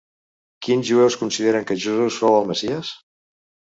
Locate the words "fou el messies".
2.25-2.95